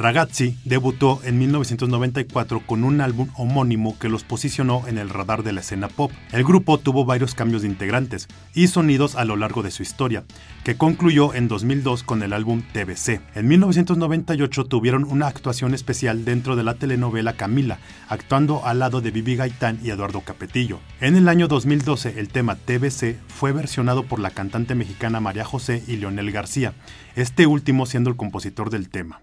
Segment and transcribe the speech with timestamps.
[0.00, 5.52] Ragazzi debutó en 1994 con un álbum homónimo que los posicionó en el radar de
[5.52, 6.10] la escena pop.
[6.32, 10.24] El grupo tuvo varios cambios de integrantes y sonidos a lo largo de su historia,
[10.64, 13.20] que concluyó en 2002 con el álbum TBC.
[13.34, 17.78] En 1998 tuvieron una actuación especial dentro de la telenovela Camila,
[18.08, 20.80] actuando al lado de Vivi Gaitán y Eduardo Capetillo.
[21.02, 25.82] En el año 2012 el tema TBC fue versionado por la cantante mexicana María José
[25.86, 26.72] y Leonel García,
[27.16, 29.20] este último siendo el compositor del tema.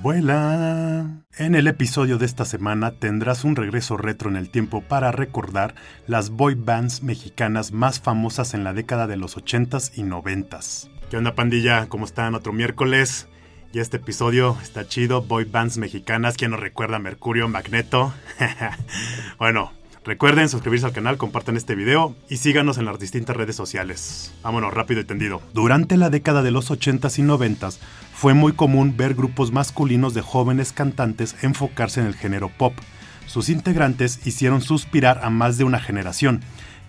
[0.00, 5.10] Vuela, En el episodio de esta semana tendrás un regreso retro en el tiempo para
[5.10, 5.74] recordar
[6.06, 10.88] las boy bands mexicanas más famosas en la década de los 80s y 90s.
[11.10, 11.88] ¿Qué onda pandilla?
[11.88, 12.36] ¿Cómo están?
[12.36, 13.26] Otro miércoles.
[13.72, 16.36] Y este episodio está chido, boy bands mexicanas.
[16.36, 17.00] ¿Quién nos recuerda?
[17.00, 18.14] Mercurio, Magneto.
[19.38, 19.72] bueno,
[20.04, 24.32] Recuerden suscribirse al canal, compartan este video y síganos en las distintas redes sociales.
[24.42, 25.42] Vámonos, rápido y tendido.
[25.52, 27.78] Durante la década de los 80s y 90s
[28.14, 32.74] fue muy común ver grupos masculinos de jóvenes cantantes enfocarse en el género pop.
[33.26, 36.40] Sus integrantes hicieron suspirar a más de una generación,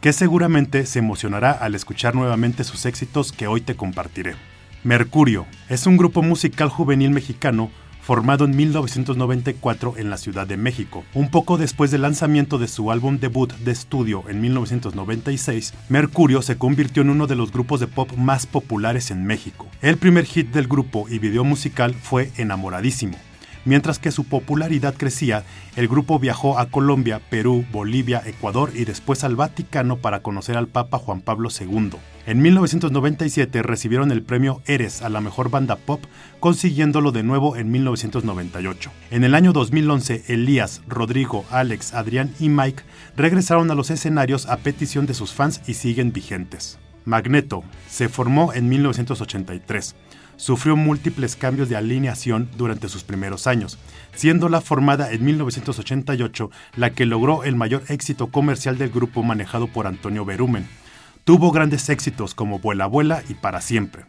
[0.02, 4.36] que seguramente se emocionará al escuchar nuevamente sus éxitos que hoy te compartiré.
[4.84, 7.70] Mercurio es un grupo musical juvenil mexicano
[8.02, 11.03] formado en 1994 en la Ciudad de México.
[11.14, 16.58] Un poco después del lanzamiento de su álbum debut de estudio en 1996, Mercurio se
[16.58, 19.67] convirtió en uno de los grupos de pop más populares en México.
[19.81, 23.17] El primer hit del grupo y video musical fue Enamoradísimo.
[23.66, 25.44] Mientras que su popularidad crecía,
[25.75, 30.67] el grupo viajó a Colombia, Perú, Bolivia, Ecuador y después al Vaticano para conocer al
[30.67, 31.92] Papa Juan Pablo II.
[32.30, 36.00] En 1997 recibieron el premio Eres a la mejor banda pop,
[36.40, 38.92] consiguiéndolo de nuevo en 1998.
[39.10, 42.84] En el año 2011, Elías, Rodrigo, Alex, Adrián y Mike
[43.18, 46.78] regresaron a los escenarios a petición de sus fans y siguen vigentes.
[47.04, 49.96] Magneto se formó en 1983
[50.36, 53.80] sufrió múltiples cambios de alineación durante sus primeros años,
[54.14, 59.68] siendo la formada en 1988 la que logró el mayor éxito comercial del grupo manejado
[59.68, 60.68] por Antonio Berumen.
[61.30, 64.06] Tuvo grandes éxitos como Vuela Vuela y Para Siempre.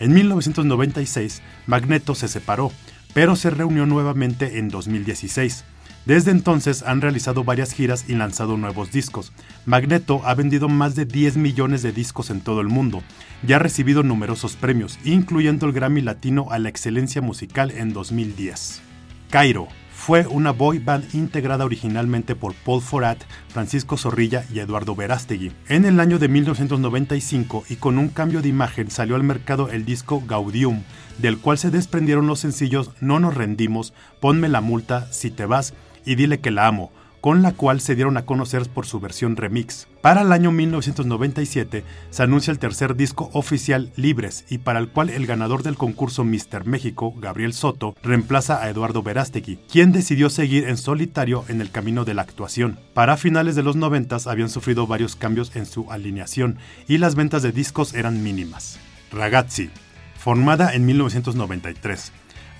[0.00, 2.72] En 1996, Magneto se separó,
[3.14, 5.64] pero se reunió nuevamente en 2016.
[6.06, 9.32] Desde entonces han realizado varias giras y lanzado nuevos discos.
[9.64, 13.00] Magneto ha vendido más de 10 millones de discos en todo el mundo
[13.46, 18.82] y ha recibido numerosos premios, incluyendo el Grammy Latino a la Excelencia Musical en 2010.
[19.30, 19.68] Cairo
[20.06, 23.18] fue una boy band integrada originalmente por Paul Forat,
[23.48, 25.50] Francisco Zorrilla y Eduardo Verástegui.
[25.68, 29.84] En el año de 1995 y con un cambio de imagen salió al mercado el
[29.84, 30.84] disco Gaudium,
[31.18, 35.74] del cual se desprendieron los sencillos No nos rendimos, Ponme la multa, Si te vas
[36.04, 36.92] y Dile que la amo,
[37.26, 39.88] con la cual se dieron a conocer por su versión remix.
[40.00, 45.10] Para el año 1997 se anuncia el tercer disco oficial Libres y para el cual
[45.10, 50.68] el ganador del concurso Mister México, Gabriel Soto, reemplaza a Eduardo Verástegui, quien decidió seguir
[50.68, 52.78] en solitario en el camino de la actuación.
[52.94, 57.42] Para finales de los 90 habían sufrido varios cambios en su alineación y las ventas
[57.42, 58.78] de discos eran mínimas.
[59.10, 59.70] Ragazzi,
[60.16, 62.12] formada en 1993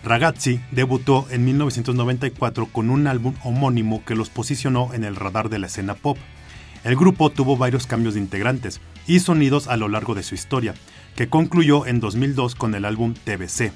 [0.04, 5.58] Ragazzi debutó en 1994 con un álbum homónimo que los posicionó en el radar de
[5.58, 6.16] la escena pop.
[6.84, 10.74] El grupo tuvo varios cambios de integrantes y sonidos a lo largo de su historia,
[11.16, 13.72] que concluyó en 2002 con el álbum TBC.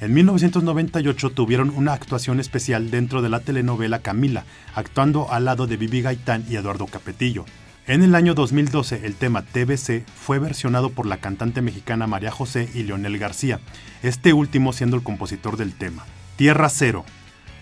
[0.00, 5.76] En 1998 tuvieron una actuación especial dentro de la telenovela Camila, actuando al lado de
[5.76, 7.44] Vivi Gaitán y Eduardo Capetillo.
[7.88, 12.68] En el año 2012, el tema TBC fue versionado por la cantante mexicana María José
[12.74, 13.60] y Leonel García,
[14.02, 16.04] este último siendo el compositor del tema.
[16.36, 17.06] Tierra Cero.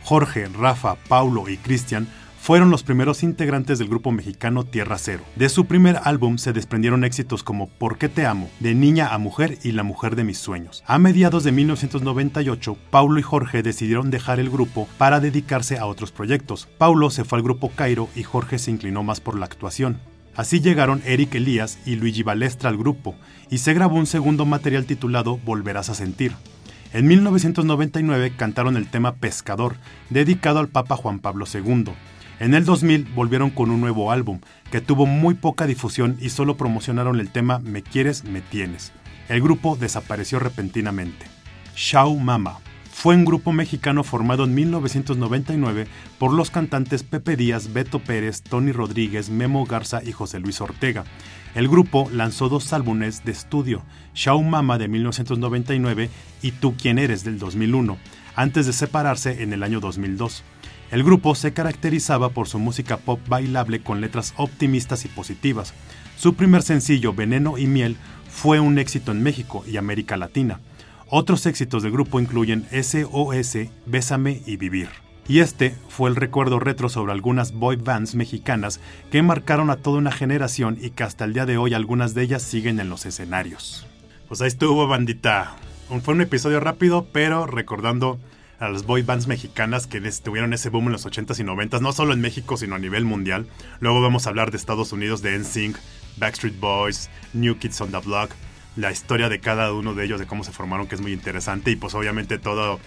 [0.03, 2.09] Jorge, Rafa, Paulo y Cristian
[2.41, 5.23] fueron los primeros integrantes del grupo mexicano Tierra Cero.
[5.37, 9.19] De su primer álbum se desprendieron éxitos como ¿Por qué te amo?, De niña a
[9.19, 10.83] mujer y La mujer de mis sueños.
[10.89, 16.11] A mediados de 1998, Paulo y Jorge decidieron dejar el grupo para dedicarse a otros
[16.11, 16.67] proyectos.
[16.79, 20.01] Paulo se fue al grupo Cairo y Jorge se inclinó más por la actuación.
[20.37, 23.15] Así llegaron Eric Elías y Luigi Balestra al grupo,
[23.51, 26.33] y se grabó un segundo material titulado Volverás a sentir.
[26.93, 29.77] En 1999 cantaron el tema Pescador,
[30.11, 31.87] dedicado al Papa Juan Pablo II.
[32.39, 34.41] En el 2000 volvieron con un nuevo álbum,
[34.71, 38.93] que tuvo muy poca difusión y solo promocionaron el tema Me quieres, me tienes.
[39.29, 41.27] El grupo desapareció repentinamente.
[41.75, 42.59] Shao Mama
[42.99, 45.87] fue un grupo mexicano formado en 1999
[46.19, 51.05] por los cantantes Pepe Díaz, Beto Pérez, Tony Rodríguez, Memo Garza y José Luis Ortega.
[51.55, 53.83] El grupo lanzó dos álbumes de estudio,
[54.15, 56.09] Shao Mama de 1999
[56.41, 57.99] y Tú quién eres del 2001,
[58.35, 60.43] antes de separarse en el año 2002.
[60.91, 65.75] El grupo se caracterizaba por su música pop bailable con letras optimistas y positivas.
[66.17, 67.99] Su primer sencillo, Veneno y Miel,
[68.31, 70.61] fue un éxito en México y América Latina.
[71.09, 74.89] Otros éxitos del grupo incluyen SOS, Bésame y Vivir.
[75.29, 78.81] Y este fue el recuerdo retro sobre algunas boy bands mexicanas
[79.13, 82.23] que marcaron a toda una generación y que hasta el día de hoy algunas de
[82.23, 83.87] ellas siguen en los escenarios.
[84.27, 85.55] Pues ahí estuvo, bandita.
[86.03, 88.19] Fue un episodio rápido, pero recordando
[88.59, 91.93] a las boy bands mexicanas que tuvieron ese boom en los 80s y 90s, no
[91.93, 93.47] solo en México, sino a nivel mundial.
[93.79, 95.77] Luego vamos a hablar de Estados Unidos, de NSYNC,
[96.17, 98.33] Backstreet Boys, New Kids on the Block,
[98.77, 101.71] la historia de cada uno de ellos, de cómo se formaron, que es muy interesante,
[101.71, 102.79] y pues obviamente todo,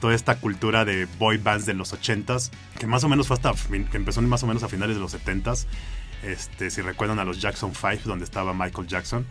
[0.00, 3.52] toda esta cultura de boy bands de los 80s, que más o menos fue hasta,
[3.90, 5.66] que empezó más o menos a finales de los 70s,
[6.22, 9.26] este, si recuerdan a los Jackson 5, donde estaba Michael Jackson,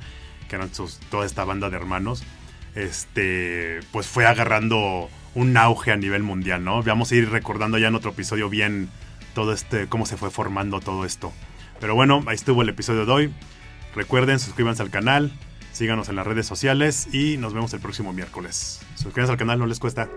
[0.47, 0.69] que eran
[1.09, 2.23] toda esta banda de hermanos,
[2.75, 6.81] este, pues fue agarrando un auge a nivel mundial, ¿no?
[6.83, 8.89] Vamos a ir recordando ya en otro episodio bien
[9.33, 11.33] todo este, cómo se fue formando todo esto.
[11.79, 13.33] Pero bueno, ahí estuvo el episodio de hoy.
[13.95, 15.31] Recuerden, suscríbanse al canal,
[15.75, 18.79] síganos en las redes sociales y nos vemos el próximo miércoles.
[18.95, 20.09] Suscríbanse al canal, no les cuesta.